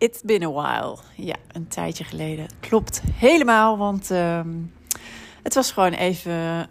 [0.00, 0.96] It's been a while.
[1.14, 2.46] Ja, een tijdje geleden.
[2.60, 4.40] Klopt helemaal, want uh,
[5.42, 6.68] het was gewoon even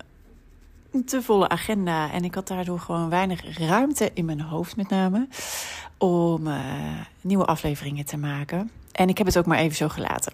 [0.91, 2.11] een te volle agenda.
[2.11, 5.27] En ik had daardoor gewoon weinig ruimte in mijn hoofd met name.
[5.97, 6.59] Om uh,
[7.21, 8.71] nieuwe afleveringen te maken.
[8.91, 10.33] En ik heb het ook maar even zo gelaten.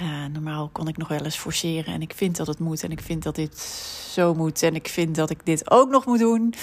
[0.00, 1.94] Uh, normaal kon ik nog wel eens forceren.
[1.94, 2.82] En ik vind dat het moet.
[2.82, 3.58] En ik vind dat dit
[4.12, 4.62] zo moet.
[4.62, 6.54] En ik vind dat ik dit ook nog moet doen.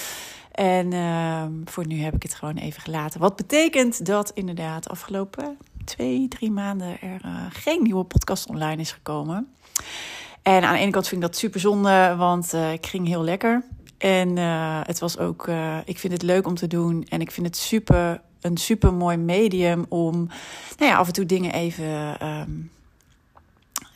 [0.52, 3.19] En uh, voor nu heb ik het gewoon even gelaten.
[3.19, 8.91] Wat betekent dat inderdaad afgelopen twee, drie maanden er uh, geen nieuwe podcast online is
[8.91, 9.53] gekomen.
[10.41, 13.23] En aan de ene kant vind ik dat super zonde, want uh, ik ging heel
[13.23, 13.63] lekker.
[13.97, 14.38] En
[14.85, 15.47] het was ook,
[15.85, 17.05] ik vind het leuk om te doen.
[17.09, 20.16] En ik vind het super, een super mooi medium om
[20.77, 22.17] nou ja, af en toe dingen even.
[22.27, 22.72] Um,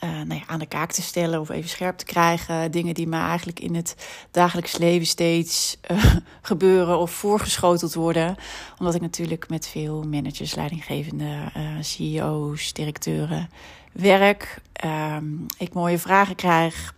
[0.06, 2.72] uh, nou ja, aan de kaak te stellen of even scherp te krijgen.
[2.72, 3.96] Dingen die me eigenlijk in het
[4.32, 8.36] dagelijks leven steeds uh, gebeuren of voorgeschoteld worden.
[8.80, 13.50] Omdat ik natuurlijk met veel managers, leidinggevende, uh, CEO's, directeuren
[13.92, 14.62] werk.
[14.86, 16.94] Um, ik mooie vragen krijg.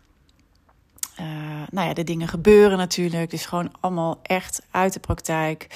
[1.72, 3.30] Nou ja, de dingen gebeuren natuurlijk.
[3.30, 5.68] Dus gewoon allemaal echt uit de praktijk.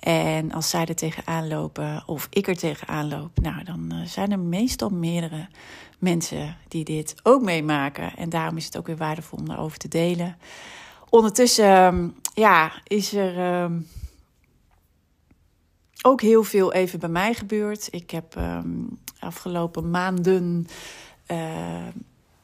[0.00, 4.38] En als zij er tegenaan lopen of ik er tegenaan loop, nou dan zijn er
[4.38, 5.46] meestal meerdere
[5.98, 8.16] mensen die dit ook meemaken.
[8.16, 10.36] En daarom is het ook weer waardevol om daarover te delen.
[11.08, 13.88] Ondertussen, ja, is er um,
[16.02, 17.88] ook heel veel even bij mij gebeurd.
[17.90, 20.66] Ik heb um, afgelopen maanden,
[21.26, 21.88] uh,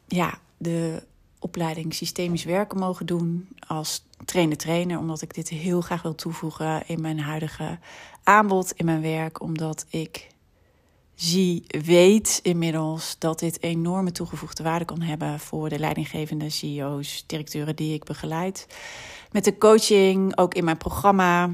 [0.06, 1.02] ja, de
[1.40, 7.00] opleiding systemisch werken mogen doen als trainer-trainer, omdat ik dit heel graag wil toevoegen in
[7.00, 7.78] mijn huidige
[8.22, 10.28] aanbod, in mijn werk, omdat ik
[11.14, 17.76] zie, weet inmiddels dat dit enorme toegevoegde waarde kan hebben voor de leidinggevende CEO's, directeuren
[17.76, 18.66] die ik begeleid.
[19.32, 21.50] Met de coaching, ook in mijn programma.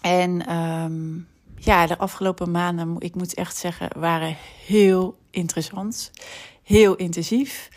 [0.00, 1.28] En um,
[1.58, 4.36] ja, de afgelopen maanden, ik moet echt zeggen, waren
[4.66, 6.10] heel interessant.
[6.62, 7.68] Heel intensief.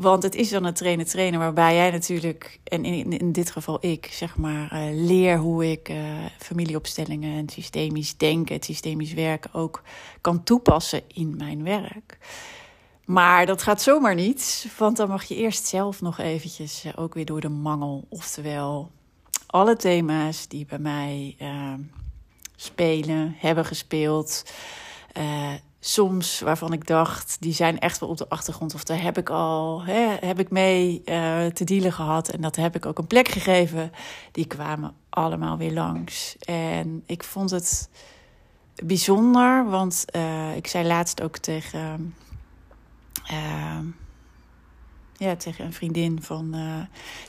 [0.00, 4.08] Want het is dan een trainer-trainer waarbij jij natuurlijk, en in, in dit geval ik,
[4.12, 5.96] zeg maar, uh, leer hoe ik uh,
[6.38, 9.82] familieopstellingen en systemisch denken, het systemisch werken ook
[10.20, 12.18] kan toepassen in mijn werk.
[13.04, 17.14] Maar dat gaat zomaar niet, want dan mag je eerst zelf nog eventjes uh, ook
[17.14, 18.06] weer door de mangel.
[18.08, 18.90] Oftewel,
[19.46, 21.36] alle thema's die bij mij
[22.56, 24.44] spelen, hebben gespeeld
[25.80, 28.74] soms waarvan ik dacht, die zijn echt wel op de achtergrond.
[28.74, 32.28] Of daar heb ik al, hè, heb ik mee uh, te dealen gehad.
[32.28, 33.92] En dat heb ik ook een plek gegeven.
[34.32, 36.36] Die kwamen allemaal weer langs.
[36.38, 37.88] En ik vond het
[38.84, 42.14] bijzonder, want uh, ik zei laatst ook tegen,
[43.30, 43.78] uh,
[45.16, 46.56] ja, tegen een vriendin van,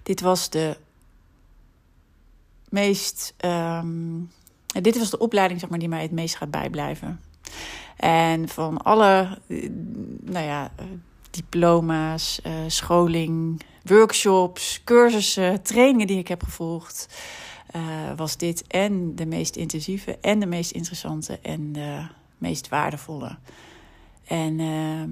[0.04, 0.78] dit was de
[2.70, 4.32] meest, um,
[4.82, 7.20] dit was de opleiding zeg maar, die mij het meest gaat bijblijven.
[7.98, 9.38] En van alle
[10.22, 10.72] nou ja,
[11.32, 17.08] diploma's, uh, scholing, workshops, cursussen, trainingen die ik heb gevolgd,
[17.76, 17.82] uh,
[18.16, 22.08] was dit en de meest intensieve en de meest interessante en de
[22.38, 23.38] meest waardevolle.
[24.24, 25.04] En uh,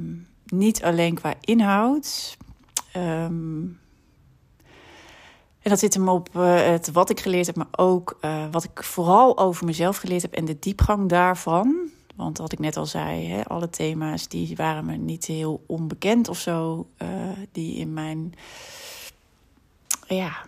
[0.45, 2.37] niet alleen qua inhoud.
[2.95, 3.79] Um,
[5.61, 8.19] en dat zit hem op uh, het wat ik geleerd heb, maar ook
[8.51, 11.89] wat ik vooral over mezelf geleerd heb en de diepgang daarvan.
[12.19, 16.27] Want wat ik net al zei, hè, alle thema's die waren me niet heel onbekend
[16.27, 16.87] of zo.
[17.01, 17.09] Uh,
[17.51, 18.33] die in mijn.
[20.07, 20.45] Ja,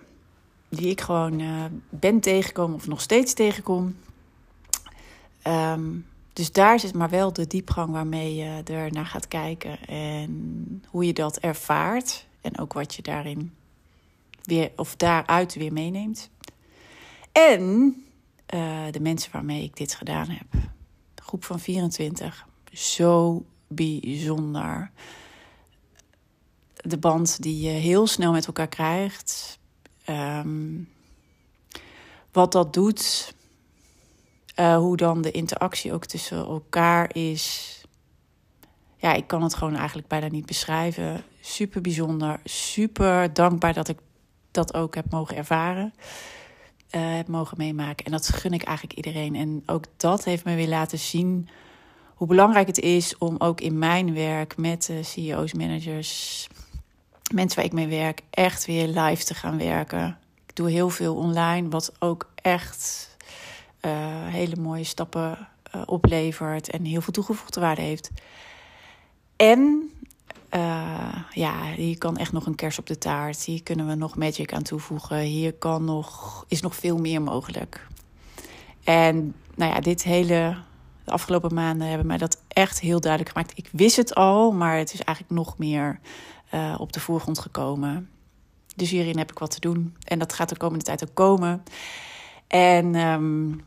[0.69, 3.95] die ik gewoon uh, ben tegengekomen of nog steeds tegenkom.
[5.47, 9.85] Um, dus daar zit maar wel de diepgang waarmee je er naar gaat kijken.
[9.87, 12.25] En hoe je dat ervaart.
[12.41, 13.53] En ook wat je daarin
[14.43, 16.29] weer, of daaruit weer meeneemt.
[17.31, 17.95] En
[18.53, 20.69] uh, de mensen waarmee ik dit gedaan heb
[21.31, 22.47] groep van 24.
[22.73, 24.91] Zo bijzonder.
[26.75, 29.59] De band die je heel snel met elkaar krijgt.
[30.09, 30.89] Um,
[32.31, 33.33] wat dat doet,
[34.59, 37.77] uh, hoe dan de interactie ook tussen elkaar is.
[38.97, 41.23] Ja, ik kan het gewoon eigenlijk bijna niet beschrijven.
[41.41, 43.97] Super bijzonder, super dankbaar dat ik
[44.51, 45.93] dat ook heb mogen ervaren,
[46.95, 48.05] uh, heb mogen meemaken.
[48.05, 49.35] En dat gun ik eigenlijk iedereen.
[49.35, 51.49] En ook dat heeft me weer laten zien
[52.15, 56.47] hoe belangrijk het is om ook in mijn werk met de CEO's, managers,
[57.33, 60.17] mensen waar ik mee werk, echt weer live te gaan werken.
[60.47, 63.09] Ik doe heel veel online, wat ook echt
[63.85, 63.91] uh,
[64.27, 68.11] hele mooie stappen uh, oplevert en heel veel toegevoegde waarde heeft.
[69.35, 69.91] En
[70.55, 73.43] uh, ja, hier kan echt nog een kers op de taart.
[73.43, 75.19] Hier kunnen we nog magic aan toevoegen.
[75.19, 77.87] Hier kan nog, is nog veel meer mogelijk.
[78.83, 80.57] En nou ja, dit hele,
[81.03, 83.57] de afgelopen maanden hebben mij dat echt heel duidelijk gemaakt.
[83.57, 85.99] Ik wist het al, maar het is eigenlijk nog meer
[86.53, 88.09] uh, op de voorgrond gekomen.
[88.75, 89.95] Dus hierin heb ik wat te doen.
[90.03, 91.63] En dat gaat de komende tijd ook komen.
[92.47, 93.61] En um,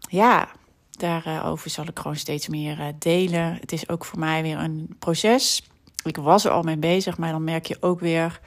[0.00, 0.48] ja,
[0.90, 3.54] daarover zal ik gewoon steeds meer uh, delen.
[3.60, 5.69] Het is ook voor mij weer een proces.
[6.04, 8.40] Ik was er al mee bezig, maar dan merk je ook weer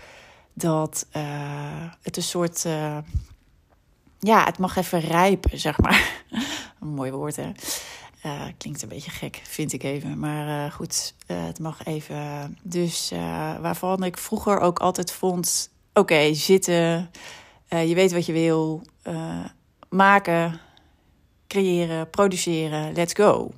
[0.54, 1.24] dat uh,
[2.02, 2.66] het een soort.
[2.66, 2.98] Uh,
[4.20, 6.24] ja, het mag even rijpen, zeg maar.
[6.82, 7.52] een mooi woord, hè?
[8.26, 10.20] Uh, klinkt een beetje gek, vind ik even.
[10.20, 12.58] Maar goed, het mag even.
[12.62, 13.12] Dus
[13.62, 17.12] waarvan ik vroeger ook altijd vond: oké, zitten.
[17.68, 18.82] je weet wat je wil.
[19.90, 20.60] maken,
[21.48, 23.52] creëren, produceren, let's go.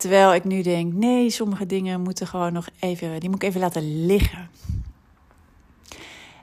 [0.00, 3.20] Terwijl ik nu denk: nee, sommige dingen moeten gewoon nog even.
[3.20, 4.50] Die moet ik even laten liggen.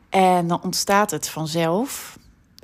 [0.10, 2.18] En dan ontstaat het vanzelf.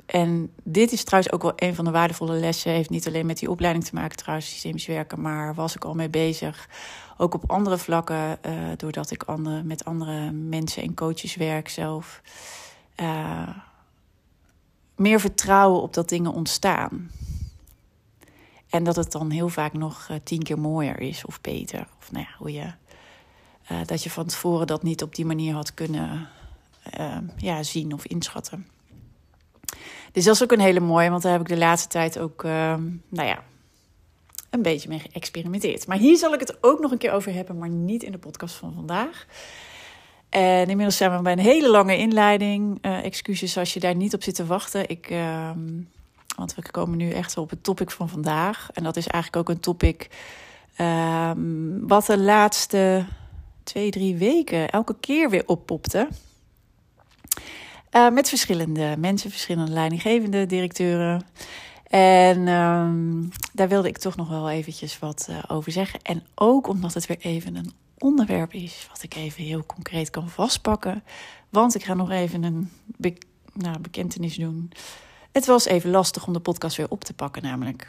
[0.06, 2.72] En dit is trouwens ook wel een van de waardevolle lessen.
[2.72, 5.94] Heeft niet alleen met die opleiding te maken, trouwens, systemisch werken, maar was ik al
[5.94, 6.68] mee bezig.
[7.16, 9.24] Ook op andere vlakken, uh, doordat ik
[9.64, 12.20] met andere mensen en coaches werk zelf.
[13.00, 13.48] Uh,
[14.96, 17.10] meer vertrouwen op dat dingen ontstaan.
[18.74, 21.86] En dat het dan heel vaak nog uh, tien keer mooier is of beter.
[21.98, 22.66] Of nou ja, hoe je.
[23.86, 26.28] dat je van tevoren dat niet op die manier had kunnen
[27.36, 28.66] ja, zien of inschatten.
[30.12, 32.44] Dus dat is ook een hele mooie, want daar heb ik de laatste tijd ook,
[32.44, 32.50] uh,
[33.08, 33.42] nou ja,
[34.50, 35.86] een beetje mee geëxperimenteerd.
[35.86, 38.18] Maar hier zal ik het ook nog een keer over hebben, maar niet in de
[38.18, 39.26] podcast van vandaag.
[40.28, 42.78] En inmiddels zijn we bij een hele lange inleiding.
[42.82, 44.88] Excuses als je daar niet op zit te wachten.
[44.88, 45.50] Ik, uh,
[46.36, 48.68] want we komen nu echt op het topic van vandaag.
[48.72, 50.08] En dat is eigenlijk ook een topic
[50.76, 53.04] ehm, wat de laatste
[53.62, 56.08] twee, drie weken elke keer weer oppopte.
[57.92, 61.26] Uh, met verschillende mensen, verschillende leidinggevende directeuren.
[61.84, 66.02] En um, daar wilde ik toch nog wel eventjes wat uh, over zeggen.
[66.02, 70.28] En ook omdat het weer even een onderwerp is wat ik even heel concreet kan
[70.28, 71.02] vastpakken.
[71.48, 72.70] Want ik ga nog even een
[73.52, 74.72] nou, bekentenis doen.
[75.34, 77.88] Het was even lastig om de podcast weer op te pakken, namelijk.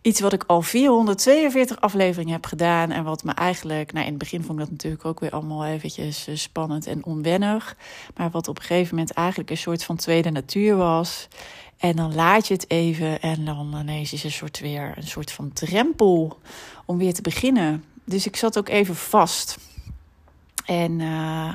[0.00, 2.90] Iets wat ik al 442 afleveringen heb gedaan.
[2.90, 5.64] En wat me eigenlijk, nou in het begin vond ik dat natuurlijk ook weer allemaal
[5.64, 7.76] eventjes eh, spannend en onwennig.
[8.16, 11.28] Maar wat op een gegeven moment eigenlijk een soort van tweede natuur was.
[11.76, 15.32] En dan laat je het even en dan ineens is een soort weer een soort
[15.32, 16.38] van drempel
[16.84, 17.84] om weer te beginnen.
[18.04, 19.58] Dus ik zat ook even vast.
[20.64, 21.54] En uh,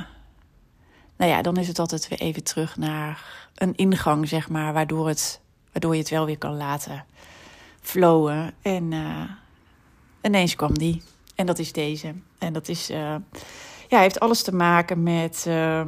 [1.16, 5.08] nou ja, dan is het altijd weer even terug naar een ingang, zeg maar, waardoor,
[5.08, 7.06] het, waardoor je het wel weer kan laten
[7.82, 8.54] flowen.
[8.62, 9.24] En uh,
[10.22, 11.02] ineens kwam die.
[11.36, 12.14] En dat is deze.
[12.38, 13.16] En dat is, uh,
[13.88, 15.82] ja, heeft alles te maken met uh,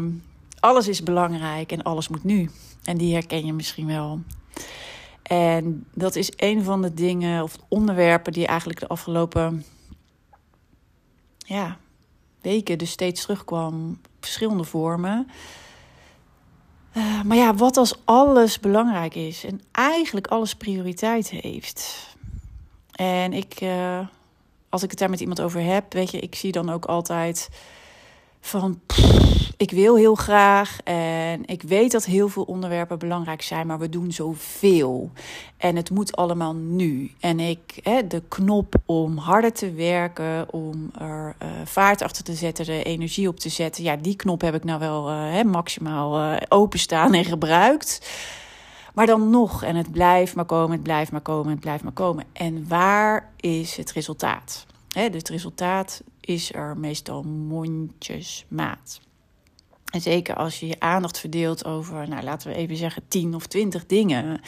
[0.60, 2.50] alles is belangrijk en alles moet nu.
[2.84, 4.20] En die herken je misschien wel.
[5.24, 9.66] En dat is een van de dingen of onderwerpen die eigenlijk de afgelopen
[11.38, 11.78] ja,
[12.42, 14.00] weken dus steeds terugkwam.
[14.20, 15.28] Verschillende vormen.
[16.94, 22.10] Uh, maar ja, wat als alles belangrijk is en eigenlijk alles prioriteit heeft?
[22.92, 24.00] En ik, uh,
[24.70, 27.50] als ik het daar met iemand over heb, weet je, ik zie dan ook altijd
[28.42, 28.80] van
[29.62, 33.90] ik wil heel graag en ik weet dat heel veel onderwerpen belangrijk zijn, maar we
[33.90, 35.12] doen zoveel.
[35.58, 37.12] En het moet allemaal nu.
[37.20, 42.34] En ik, hè, de knop om harder te werken, om er uh, vaart achter te
[42.34, 45.44] zetten, de energie op te zetten, ja, die knop heb ik nou wel uh, hè,
[45.44, 48.10] maximaal uh, openstaan en gebruikt.
[48.94, 51.92] Maar dan nog, en het blijft maar komen, het blijft maar komen, het blijft maar
[51.92, 52.26] komen.
[52.34, 54.66] En waar is het resultaat?
[54.88, 59.00] Dus het resultaat is er meestal mondjesmaat.
[59.92, 63.48] En zeker als je je aandacht verdeelt over, nou laten we even zeggen, 10 of
[63.48, 64.42] 20 dingen.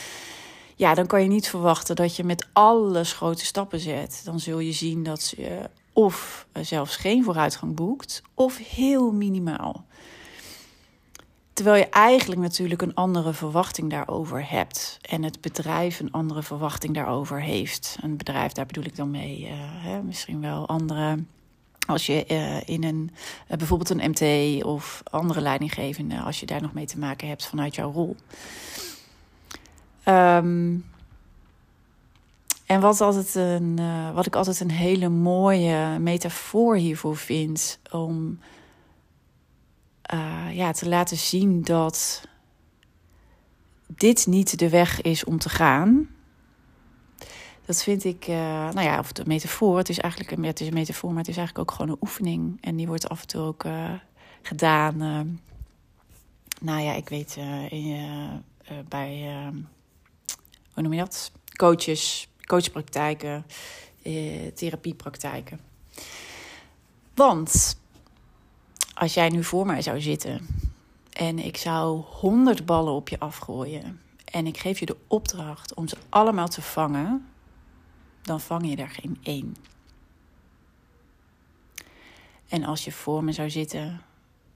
[0.76, 4.22] Ja, dan kan je niet verwachten dat je met alles grote stappen zet.
[4.26, 9.86] Dan zul je zien dat je of zelfs geen vooruitgang boekt, of heel minimaal.
[11.54, 15.00] Terwijl je eigenlijk natuurlijk een andere verwachting daarover hebt.
[15.02, 17.98] En het bedrijf een andere verwachting daarover heeft.
[18.02, 19.42] Een bedrijf, daar bedoel ik dan mee.
[19.42, 21.24] Uh, hè, misschien wel andere.
[21.88, 23.12] Als je uh, in een,
[23.52, 27.46] uh, bijvoorbeeld een MT of andere leidinggevende, als je daar nog mee te maken hebt
[27.46, 28.16] vanuit jouw rol.
[30.06, 30.86] Um,
[32.66, 33.80] en wat, altijd een,
[34.14, 38.40] wat ik altijd een hele mooie metafoor hiervoor vind, om
[40.52, 42.28] ja, te laten zien dat
[43.88, 46.08] dit niet de weg is om te gaan.
[47.66, 48.36] Dat vind ik, uh,
[48.70, 49.78] nou ja, of de metafoor.
[49.78, 52.58] Het is eigenlijk een, metafoor, maar het is eigenlijk ook gewoon een oefening.
[52.62, 53.92] En die wordt af en toe ook uh,
[54.42, 54.98] gedaan.
[56.62, 57.38] nou ja, ik weet
[57.70, 58.44] in,
[58.88, 59.36] bij,
[60.74, 61.32] hoe noem je dat?
[61.56, 63.46] Coaches, coachpraktijken,
[64.54, 65.60] therapiepraktijken.
[67.16, 67.78] Want
[68.94, 70.48] als jij nu voor mij zou zitten
[71.14, 75.88] en ik zou honderd ballen op je afgooien en ik geef je de opdracht om
[75.88, 77.28] ze allemaal te vangen,
[78.24, 79.56] dan vang je er geen één.
[82.48, 84.02] En als je voor me zou zitten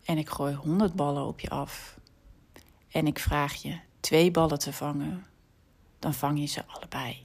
[0.05, 1.97] en ik gooi honderd ballen op je af
[2.91, 5.25] en ik vraag je twee ballen te vangen,
[5.99, 7.23] dan vang je ze allebei.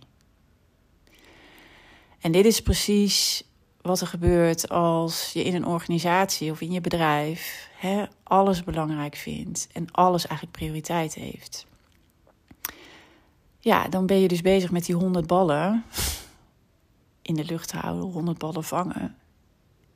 [2.21, 3.45] En dit is precies
[3.81, 9.17] wat er gebeurt als je in een organisatie of in je bedrijf hè, alles belangrijk
[9.17, 11.67] vindt en alles eigenlijk prioriteit heeft.
[13.59, 15.85] Ja, dan ben je dus bezig met die 100 ballen
[17.23, 19.17] in de lucht houden, 100 ballen vangen.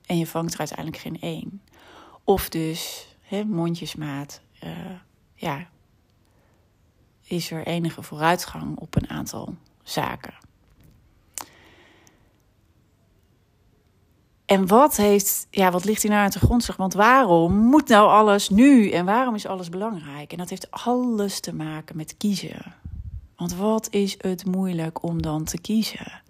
[0.06, 1.62] En je vangt er uiteindelijk geen één.
[2.24, 3.08] Of dus
[3.46, 4.70] mondjesmaat, uh,
[5.34, 5.68] ja,
[7.22, 10.34] is er enige vooruitgang op een aantal zaken.
[14.46, 16.76] En wat, heeft, ja, wat ligt hier nou aan de grondslag?
[16.76, 18.90] Want waarom moet nou alles nu?
[18.90, 20.32] En waarom is alles belangrijk?
[20.32, 22.74] En dat heeft alles te maken met kiezen.
[23.36, 26.22] Want wat is het moeilijk om dan te kiezen?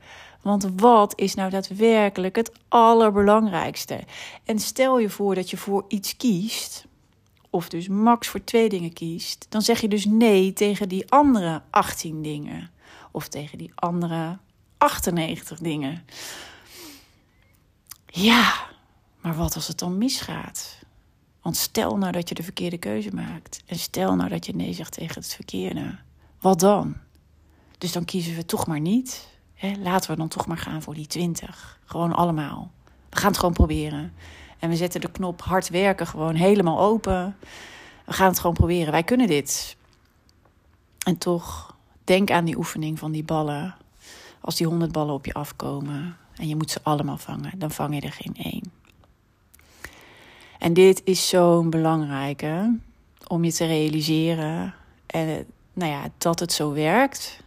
[0.47, 4.01] Want wat is nou daadwerkelijk het allerbelangrijkste?
[4.45, 6.87] En stel je voor dat je voor iets kiest,
[7.51, 11.63] of dus max voor twee dingen kiest, dan zeg je dus nee tegen die andere
[11.71, 12.71] 18 dingen.
[13.11, 14.39] Of tegen die andere
[14.79, 16.05] 98 dingen.
[18.07, 18.67] Ja,
[19.21, 20.79] maar wat als het dan misgaat?
[21.43, 23.63] Want stel nou dat je de verkeerde keuze maakt.
[23.67, 25.99] En stel nou dat je nee zegt tegen het verkeerde.
[26.41, 26.97] Wat dan?
[27.79, 29.35] Dus dan kiezen we toch maar niet.
[29.57, 29.73] Hè?
[29.79, 31.79] Laten we dan toch maar gaan voor die 20.
[31.85, 32.71] Gewoon allemaal.
[33.11, 34.15] We gaan het gewoon proberen.
[34.59, 37.37] En we zetten de knop hard werken gewoon helemaal open.
[38.05, 38.93] We gaan het gewoon proberen.
[38.93, 39.77] Wij kunnen dit.
[41.07, 43.75] En toch, denk aan die oefening van die ballen.
[44.41, 47.95] Als die 100 ballen op je afkomen en je moet ze allemaal vangen, dan vang
[47.95, 48.73] je er geen één.
[50.59, 52.79] En dit is zo'n belangrijke
[53.27, 54.75] om je te realiseren
[55.07, 57.45] en, nou ja, dat het zo werkt.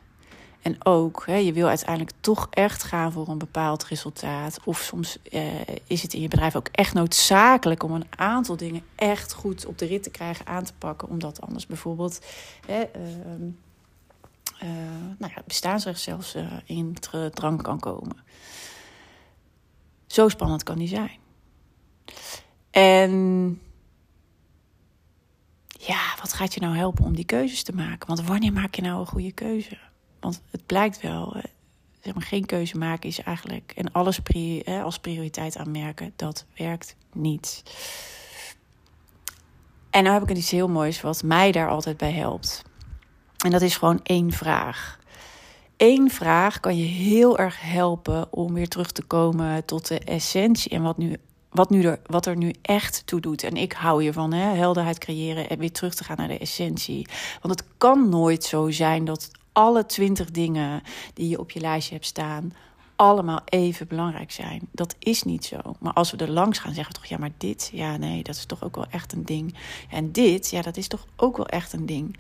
[0.62, 4.60] En ook, hè, je wil uiteindelijk toch echt gaan voor een bepaald resultaat.
[4.64, 5.44] Of soms eh,
[5.88, 9.78] is het in je bedrijf ook echt noodzakelijk om een aantal dingen echt goed op
[9.78, 11.10] de rit te krijgen, aan te pakken.
[11.10, 12.26] Omdat anders bijvoorbeeld
[12.66, 13.02] hè, uh,
[14.64, 14.70] uh,
[15.18, 16.96] nou ja, bestaansrecht zelfs uh, in
[17.34, 18.16] drang kan komen.
[20.08, 21.18] Zo spannend kan die zijn.
[22.72, 23.62] En
[25.70, 28.08] ja, wat gaat je nou helpen om die keuzes te maken?
[28.08, 29.89] Want wanneer maak je nou een goede keuze?
[30.20, 31.36] Want het blijkt wel,
[32.02, 34.22] zeg maar, geen keuze maken is eigenlijk en alles
[34.84, 37.64] als prioriteit aanmerken, dat werkt niet.
[39.90, 42.64] En nou heb ik iets heel moois wat mij daar altijd bij helpt.
[43.38, 45.00] En dat is gewoon één vraag.
[45.78, 50.72] Eén vraag kan je heel erg helpen om weer terug te komen tot de essentie
[50.72, 51.16] en wat, nu,
[51.50, 53.44] wat, nu er, wat er nu echt toe doet.
[53.44, 57.08] En ik hou hiervan, hè, helderheid creëren en weer terug te gaan naar de essentie.
[57.42, 60.82] Want het kan nooit zo zijn dat alle twintig dingen
[61.14, 62.54] die je op je lijstje hebt staan,
[62.96, 64.62] allemaal even belangrijk zijn.
[64.72, 65.58] Dat is niet zo.
[65.80, 68.36] Maar als we er langs gaan, zeggen we toch: ja, maar dit, ja, nee, dat
[68.36, 69.56] is toch ook wel echt een ding.
[69.90, 72.18] En dit, ja, dat is toch ook wel echt een ding.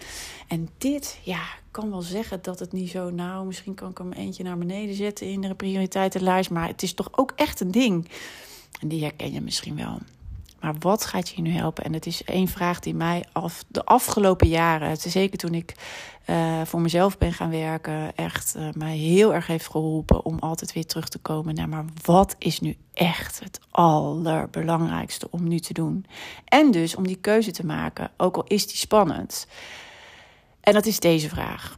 [0.47, 1.41] En dit, ja,
[1.71, 4.95] kan wel zeggen dat het niet zo, nou, misschien kan ik hem eentje naar beneden
[4.95, 8.09] zetten in de prioriteitenlijst, maar het is toch ook echt een ding.
[8.81, 9.99] En die herken je misschien wel.
[10.59, 11.83] Maar wat gaat je nu helpen?
[11.83, 15.75] En het is één vraag die mij af de afgelopen jaren, zeker toen ik
[16.29, 20.73] uh, voor mezelf ben gaan werken, echt uh, mij heel erg heeft geholpen om altijd
[20.73, 25.73] weer terug te komen naar maar wat is nu echt het allerbelangrijkste om nu te
[25.73, 26.05] doen?
[26.45, 29.47] En dus om die keuze te maken, ook al is die spannend.
[30.61, 31.75] En dat is deze vraag.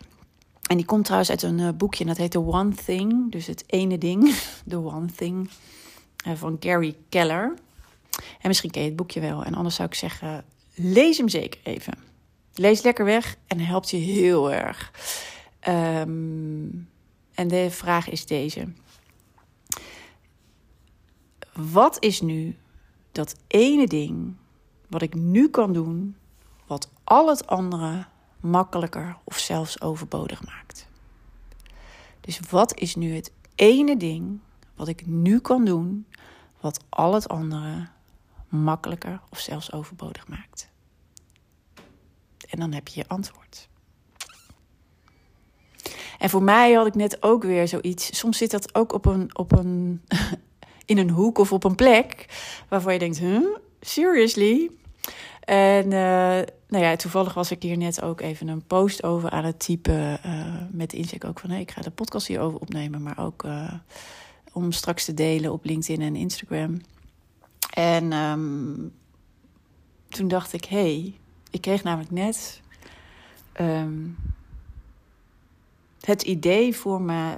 [0.70, 3.64] En die komt trouwens uit een uh, boekje, dat heet The One Thing, dus het
[3.68, 4.36] ene ding,
[4.68, 5.50] The One Thing,
[6.36, 7.54] van Gary Keller.
[8.42, 9.44] En misschien ken je het boekje wel.
[9.44, 11.94] En anders zou ik zeggen, lees hem zeker even.
[12.54, 14.92] Lees lekker weg en helpt je heel erg.
[15.60, 16.68] Ehm,
[17.34, 18.68] en de vraag is deze.
[21.54, 22.58] Wat is nu
[23.12, 24.36] dat ene ding
[24.88, 26.16] wat ik nu kan doen,
[26.68, 28.06] wat al het andere
[28.40, 30.88] makkelijker of zelfs overbodig maakt?
[32.22, 34.40] Dus wat is nu het ene ding
[34.76, 36.06] wat ik nu kan doen,
[36.60, 37.88] wat al het andere
[38.52, 40.70] makkelijker of zelfs overbodig maakt?
[42.50, 43.70] En dan heb je je antwoord.
[46.20, 48.18] En voor mij had ik net ook weer zoiets.
[48.18, 50.02] Soms zit dat ook op een, op een,
[50.86, 52.26] in een hoek of op een plek
[52.70, 54.72] waarvan je denkt: huh, seriously?
[55.42, 55.92] En uh,
[56.68, 60.20] nou ja, toevallig was ik hier net ook even een post over aan het typen.
[60.26, 63.74] Uh, met inzicht ook van: ik ga de podcast hierover opnemen, maar ook uh,
[64.54, 66.82] om straks te delen op LinkedIn en Instagram.
[67.72, 68.94] En um,
[70.10, 71.20] toen dacht ik: hey,
[71.52, 72.62] ik kreeg namelijk net
[73.60, 74.18] um,
[76.02, 77.38] het idee voor me.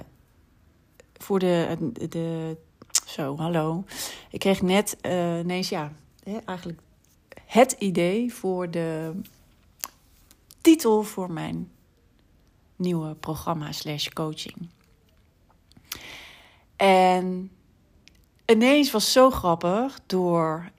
[1.16, 1.76] Voor de,
[2.08, 2.56] de.
[3.06, 3.84] Zo, hallo.
[4.30, 6.80] Ik kreeg net uh, ineens, ja, hè, eigenlijk
[7.44, 9.20] het idee voor de
[10.60, 11.70] titel voor mijn
[12.76, 14.68] nieuwe programma slash coaching.
[16.76, 17.50] En
[18.46, 20.72] ineens was zo grappig door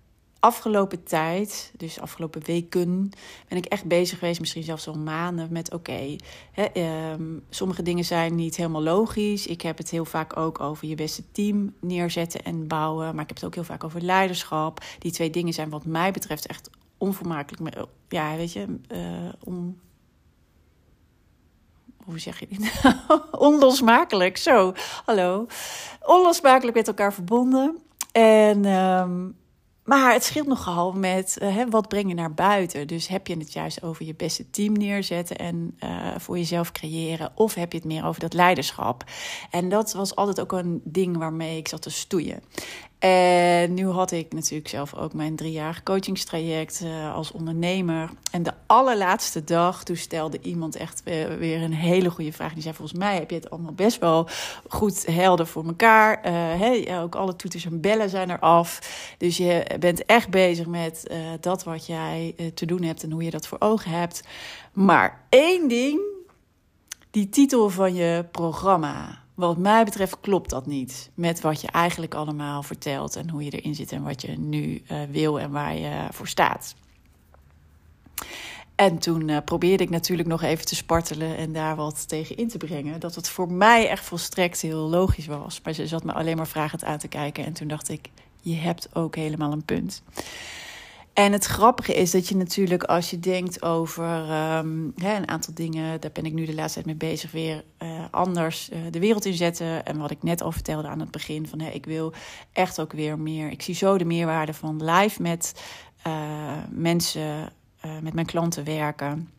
[0.45, 3.09] afgelopen tijd, dus afgelopen weken,
[3.47, 6.15] ben ik echt bezig geweest, misschien zelfs al maanden, met oké,
[6.53, 9.47] ehm, sommige dingen zijn niet helemaal logisch.
[9.47, 13.29] Ik heb het heel vaak ook over je beste team neerzetten en bouwen, maar ik
[13.29, 14.83] heb het ook heel vaak over leiderschap.
[14.99, 18.99] Die twee dingen zijn wat mij betreft echt onvermakelijk, ja, weet je, uh,
[19.43, 19.77] om
[22.05, 22.71] hoe zeg je dit?
[23.31, 24.73] Onlosmakelijk, zo,
[25.05, 25.47] hallo.
[26.01, 27.77] Onlosmakelijk met elkaar verbonden.
[28.11, 29.35] En um,
[29.85, 32.87] maar het scheelt nogal met hè, wat breng je naar buiten.
[32.87, 37.31] Dus heb je het juist over je beste team neerzetten en uh, voor jezelf creëren.
[37.35, 39.03] Of heb je het meer over dat leiderschap.
[39.51, 42.43] En dat was altijd ook een ding waarmee ik zat te stoeien.
[43.05, 48.09] En nu had ik natuurlijk zelf ook mijn driejarig coachingstraject uh, als ondernemer.
[48.31, 51.03] En de allerlaatste dag, toen stelde iemand echt
[51.39, 52.53] weer een hele goede vraag.
[52.53, 54.27] Die zei: Volgens mij heb je het allemaal best wel
[54.67, 56.21] goed helder voor elkaar.
[56.87, 58.79] Uh, ook alle toeters en bellen zijn er af.
[59.17, 63.31] Dus je bent echt bezig met dat wat jij te doen hebt en hoe je
[63.31, 64.23] dat voor ogen hebt.
[64.73, 65.99] Maar één ding:
[67.11, 69.23] die titel van je programma.
[69.35, 73.51] Wat mij betreft klopt dat niet met wat je eigenlijk allemaal vertelt en hoe je
[73.51, 76.75] erin zit en wat je nu uh, wil en waar je voor staat.
[78.75, 82.47] En toen uh, probeerde ik natuurlijk nog even te spartelen en daar wat tegen in
[82.47, 82.99] te brengen.
[82.99, 85.61] Dat het voor mij echt volstrekt heel logisch was.
[85.63, 87.45] Maar ze zat me alleen maar vragend aan te kijken.
[87.45, 88.09] En toen dacht ik,
[88.41, 90.03] je hebt ook helemaal een punt.
[91.15, 94.19] En het grappige is dat je natuurlijk als je denkt over
[94.57, 97.63] um, hè, een aantal dingen, daar ben ik nu de laatste tijd mee bezig, weer
[97.79, 99.85] uh, anders uh, de wereld inzetten.
[99.85, 102.13] En wat ik net al vertelde aan het begin, van hè, ik wil
[102.51, 105.53] echt ook weer meer, ik zie zo de meerwaarde van live met
[106.07, 106.13] uh,
[106.69, 107.49] mensen,
[108.01, 109.29] met mijn klanten werken.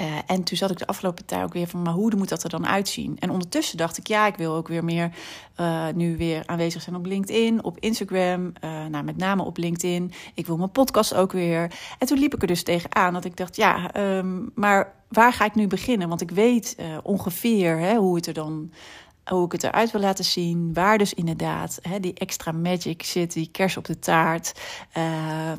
[0.00, 2.42] Uh, en toen zat ik de afgelopen tijd ook weer van, maar hoe moet dat
[2.42, 3.16] er dan uitzien?
[3.18, 5.10] En ondertussen dacht ik, ja, ik wil ook weer meer
[5.60, 10.12] uh, nu weer aanwezig zijn op LinkedIn, op Instagram, uh, nou, met name op LinkedIn.
[10.34, 11.72] Ik wil mijn podcast ook weer.
[11.98, 15.44] En toen liep ik er dus tegenaan dat ik dacht, ja, um, maar waar ga
[15.44, 16.08] ik nu beginnen?
[16.08, 18.70] Want ik weet ongeveer hè, hoe het er dan
[19.34, 20.72] hoe ik het eruit wil laten zien.
[20.74, 24.52] Waar dus inderdaad hè, die extra magic zit, die kers op de taart.
[24.96, 25.52] Uh,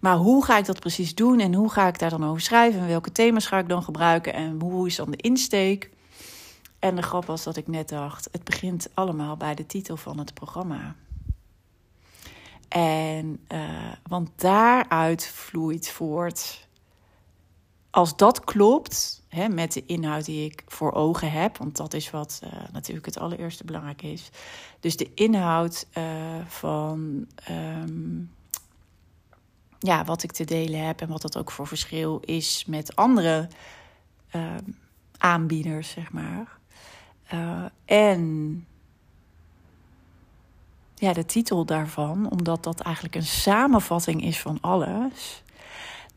[0.00, 2.80] maar hoe ga ik dat precies doen en hoe ga ik daar dan over schrijven?
[2.80, 5.90] En welke thema's ga ik dan gebruiken en hoe is dan de insteek?
[6.78, 10.18] En de grap was dat ik net dacht: het begint allemaal bij de titel van
[10.18, 10.94] het programma.
[12.68, 16.65] En uh, want daaruit vloeit voort
[17.96, 22.10] als dat klopt hè, met de inhoud die ik voor ogen heb, want dat is
[22.10, 24.30] wat uh, natuurlijk het allereerste belangrijk is.
[24.80, 26.04] Dus de inhoud uh,
[26.46, 28.30] van um,
[29.78, 33.48] ja, wat ik te delen heb en wat dat ook voor verschil is met andere
[34.34, 34.54] uh,
[35.18, 36.58] aanbieders, zeg maar.
[37.34, 38.66] Uh, en
[40.94, 45.42] ja, de titel daarvan, omdat dat eigenlijk een samenvatting is van alles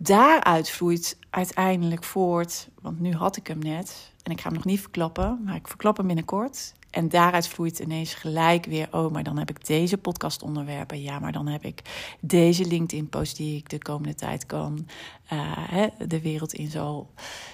[0.01, 4.65] daaruit vloeit uiteindelijk voort, want nu had ik hem net en ik ga hem nog
[4.65, 6.73] niet verklappen, maar ik verklap hem binnenkort.
[6.89, 11.01] En daaruit vloeit ineens gelijk weer, oh, maar dan heb ik deze podcastonderwerpen.
[11.01, 11.81] Ja, maar dan heb ik
[12.19, 14.87] deze LinkedIn-post die ik de komende tijd kan
[15.33, 17.09] uh, de wereld in zal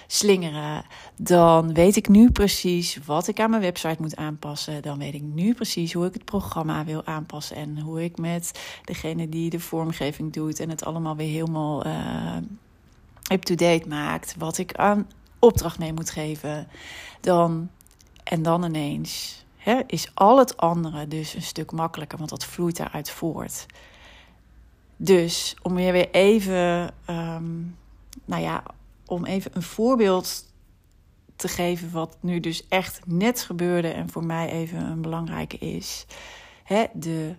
[0.06, 0.84] slingeren.
[1.16, 4.82] Dan weet ik nu precies wat ik aan mijn website moet aanpassen.
[4.82, 7.56] Dan weet ik nu precies hoe ik het programma wil aanpassen.
[7.56, 12.36] En hoe ik met degene die de vormgeving doet en het allemaal weer helemaal uh,
[13.32, 14.34] up-to-date maakt.
[14.38, 15.06] Wat ik aan
[15.38, 16.68] opdracht mee moet geven.
[17.20, 17.70] Dan
[18.28, 22.76] en dan ineens hè, is al het andere dus een stuk makkelijker, want dat vloeit
[22.76, 23.66] daaruit voort.
[24.96, 27.76] Dus om je weer even, um,
[28.24, 28.62] nou ja,
[29.06, 30.44] om even een voorbeeld
[31.36, 36.06] te geven wat nu dus echt net gebeurde en voor mij even een belangrijke is.
[36.64, 37.34] Hè, de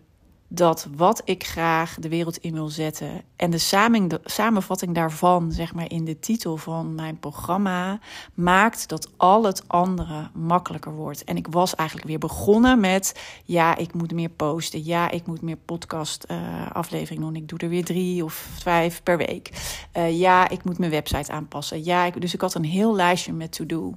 [0.48, 5.92] dat wat ik graag de wereld in wil zetten en de, samenvatting daarvan, zeg maar
[5.92, 8.00] in de titel van mijn programma,
[8.34, 11.24] maakt dat al het andere makkelijker wordt.
[11.24, 15.42] En ik was eigenlijk weer begonnen met: ja, ik moet meer posten, ja, ik moet
[15.42, 17.42] meer podcast-afleveringen uh, doen.
[17.42, 19.52] Ik doe er weer drie of vijf per week.
[19.98, 21.84] Uh, ja, ik moet mijn website aanpassen.
[21.84, 23.94] Ja, ik, dus ik had een heel lijstje met to-do.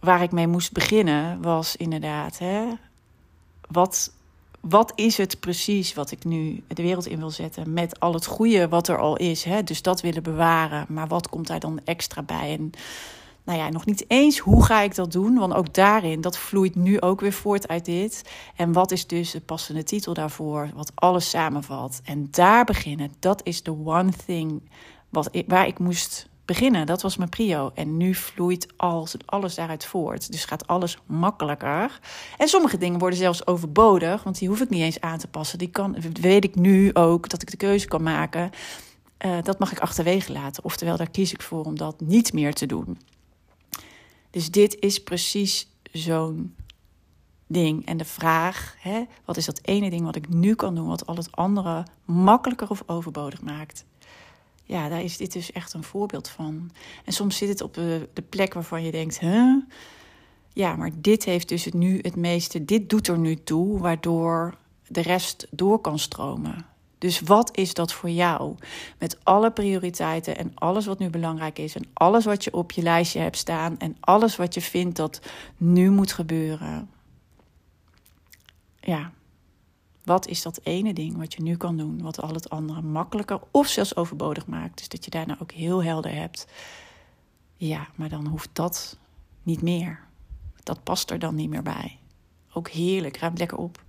[0.00, 2.64] Waar ik mee moest beginnen was inderdaad, hè,
[3.68, 4.12] wat
[4.62, 8.26] wat is het precies wat ik nu de wereld in wil zetten met al het
[8.26, 9.44] goede wat er al is.
[9.44, 9.62] Hè?
[9.62, 10.86] Dus dat willen bewaren.
[10.88, 12.52] Maar wat komt daar dan extra bij?
[12.58, 12.70] En
[13.44, 15.34] nou ja, nog niet eens hoe ga ik dat doen.
[15.34, 18.30] Want ook daarin, dat vloeit nu ook weer voort uit dit.
[18.56, 20.70] En wat is dus de passende titel daarvoor?
[20.74, 22.00] Wat alles samenvat.
[22.04, 24.62] En daar beginnen, dat is de one thing
[25.08, 26.86] wat ik, waar ik moest beginnen.
[26.86, 27.70] Dat was mijn prio.
[27.74, 30.32] En nu vloeit alles, alles daaruit voort.
[30.32, 32.00] Dus gaat alles makkelijker.
[32.38, 35.58] En sommige dingen worden zelfs overbodig, want die hoef ik niet eens aan te passen.
[35.58, 38.50] Die kan, weet ik nu ook dat ik de keuze kan maken.
[39.26, 40.64] Uh, dat mag ik achterwege laten.
[40.64, 42.98] Oftewel, daar kies ik voor om dat niet meer te doen.
[44.30, 46.54] Dus dit is precies zo'n
[47.46, 47.86] ding.
[47.86, 51.06] En de vraag, hè, wat is dat ene ding wat ik nu kan doen, wat
[51.06, 53.84] al het andere makkelijker of overbodig maakt?
[54.64, 56.70] Ja, daar is dit dus echt een voorbeeld van.
[57.04, 59.56] En soms zit het op de, de plek waarvan je denkt, huh?
[60.52, 64.54] Ja, maar dit heeft dus het nu het meeste, dit doet er nu toe, waardoor
[64.86, 66.66] de rest door kan stromen.
[66.98, 68.54] Dus wat is dat voor jou?
[68.98, 72.82] Met alle prioriteiten en alles wat nu belangrijk is en alles wat je op je
[72.82, 75.20] lijstje hebt staan en alles wat je vindt dat
[75.56, 76.90] nu moet gebeuren.
[78.80, 79.12] Ja,
[80.04, 83.40] wat is dat ene ding wat je nu kan doen, wat al het andere makkelijker
[83.50, 84.78] of zelfs overbodig maakt?
[84.78, 86.46] Dus dat je daarna ook heel helder hebt.
[87.56, 88.98] Ja, maar dan hoeft dat
[89.42, 90.00] niet meer.
[90.62, 91.98] Dat past er dan niet meer bij.
[92.52, 93.82] Ook heerlijk, ruim lekker op.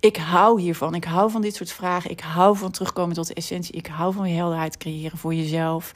[0.00, 0.94] Ik hou hiervan.
[0.94, 2.10] Ik hou van dit soort vragen.
[2.10, 3.74] Ik hou van terugkomen tot de essentie.
[3.74, 5.92] Ik hou van weer helderheid creëren voor jezelf.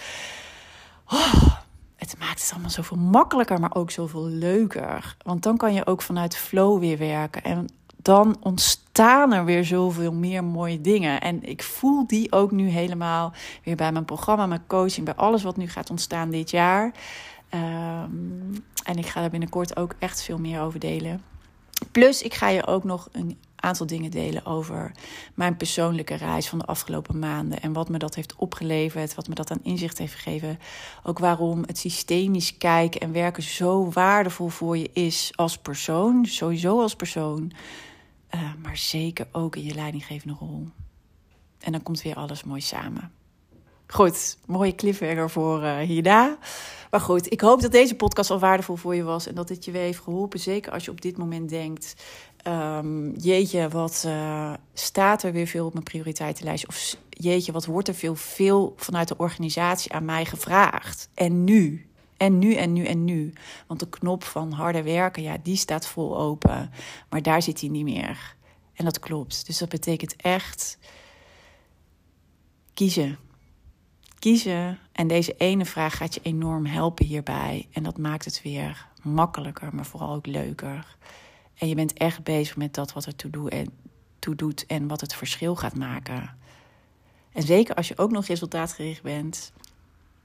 [1.07, 1.59] Oh,
[1.97, 5.17] het maakt het allemaal zoveel makkelijker, maar ook zoveel leuker.
[5.23, 7.45] Want dan kan je ook vanuit flow weer werken.
[7.45, 8.37] En dan
[8.99, 11.21] ontstaan er weer zoveel meer mooie dingen.
[11.21, 13.33] En ik voel die ook nu helemaal
[13.65, 16.93] weer bij mijn programma, mijn coaching, bij alles wat nu gaat ontstaan dit jaar.
[17.49, 21.23] Ehm, en ik ga daar binnenkort ook echt veel meer over delen.
[21.93, 24.93] Plus, ik ga je ook nog een aantal dingen delen over
[25.35, 27.61] mijn persoonlijke reis van de afgelopen maanden.
[27.61, 30.59] En wat me dat heeft opgeleverd, wat me dat aan inzicht heeft gegeven.
[31.03, 36.27] Ook waarom het systemisch kijken en werken zo waardevol voor je is als persoon.
[36.27, 37.53] Sowieso als persoon.
[38.35, 40.69] Uh, maar zeker ook in je leidinggevende rol.
[41.59, 43.13] En dan komt weer alles mooi samen.
[43.87, 46.39] Goed, mooie cliffhanger voor uh, hierna.
[46.91, 49.65] Maar goed, ik hoop dat deze podcast al waardevol voor je was en dat het
[49.65, 50.41] je weer heeft geholpen.
[50.41, 51.95] Zeker als je op dit moment denkt:
[52.47, 56.67] um, jeetje, wat uh, staat er weer veel op mijn prioriteitenlijst?
[56.67, 61.09] Of jeetje, wat wordt er veel, veel vanuit de organisatie aan mij gevraagd?
[61.15, 61.88] En nu?
[62.19, 63.33] En nu en nu en nu.
[63.67, 66.71] Want de knop van harder werken, ja, die staat vol open.
[67.11, 68.37] Maar daar zit hij niet meer.
[68.73, 69.47] En dat klopt.
[69.47, 70.79] Dus dat betekent echt
[72.75, 73.19] kiezen.
[74.19, 74.79] Kiezen.
[74.93, 77.69] En deze ene vraag gaat je enorm helpen hierbij.
[77.73, 80.97] En dat maakt het weer makkelijker, maar vooral ook leuker.
[81.55, 83.17] En je bent echt bezig met dat wat er
[84.19, 86.37] toe doet en wat het verschil gaat maken.
[87.33, 89.53] En zeker als je ook nog resultaatgericht bent,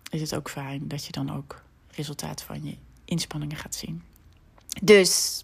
[0.09, 1.62] is het ook fijn dat je dan ook
[1.95, 2.75] resultaat van je
[3.05, 4.03] inspanningen gaat zien.
[4.81, 5.43] Dus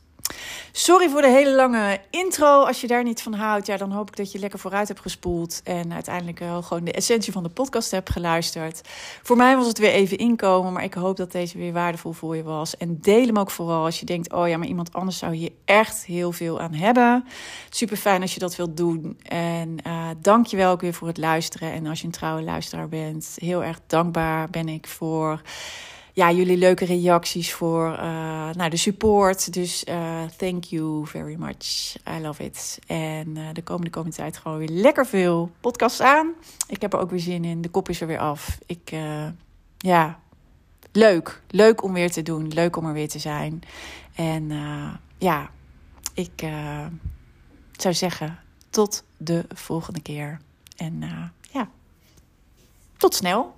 [0.71, 2.63] Sorry voor de hele lange intro.
[2.63, 4.99] Als je daar niet van houdt, ja, dan hoop ik dat je lekker vooruit hebt
[4.99, 5.61] gespoeld.
[5.63, 8.81] En uiteindelijk wel gewoon de essentie van de podcast hebt geluisterd.
[9.23, 12.35] Voor mij was het weer even inkomen, maar ik hoop dat deze weer waardevol voor
[12.35, 12.77] je was.
[12.77, 15.51] En deel hem ook vooral als je denkt: oh ja, maar iemand anders zou hier
[15.65, 17.25] echt heel veel aan hebben.
[17.69, 19.19] Super fijn als je dat wilt doen.
[19.23, 21.71] En uh, dank je wel ook weer voor het luisteren.
[21.71, 25.41] En als je een trouwe luisteraar bent, heel erg dankbaar ben ik voor
[26.19, 29.53] ja, jullie leuke reacties voor uh, nou, de support.
[29.53, 31.95] Dus uh, thank you very much.
[32.07, 32.79] I love it.
[32.87, 36.33] En uh, de komende, komende tijd gewoon weer lekker veel podcasts aan.
[36.67, 37.61] Ik heb er ook weer zin in.
[37.61, 38.57] De kop is er weer af.
[38.65, 38.95] Ik,
[39.77, 40.19] ja,
[40.91, 41.41] leuk.
[41.47, 42.47] Leuk om weer te doen.
[42.47, 43.61] Leuk om er weer te zijn.
[44.15, 44.51] En
[45.17, 45.49] ja,
[46.13, 46.43] ik
[47.71, 50.39] zou zeggen, tot de volgende keer.
[50.77, 51.03] En
[51.51, 51.69] ja,
[52.97, 53.57] tot snel.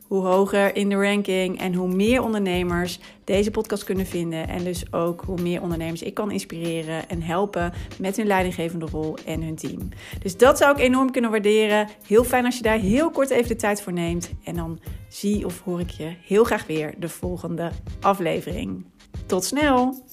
[0.11, 4.47] hoe hoger in de ranking en hoe meer ondernemers deze podcast kunnen vinden.
[4.47, 9.17] En dus ook hoe meer ondernemers ik kan inspireren en helpen met hun leidinggevende rol
[9.25, 9.89] en hun team.
[10.19, 11.89] Dus dat zou ik enorm kunnen waarderen.
[12.07, 14.31] Heel fijn als je daar heel kort even de tijd voor neemt.
[14.43, 17.71] En dan zie of hoor ik je heel graag weer de volgende
[18.01, 18.85] aflevering.
[19.25, 20.03] Tot snel!